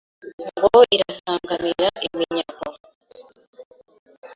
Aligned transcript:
Ngo 0.57 0.79
irasanganira 0.95 1.87
iminyago 2.07 2.65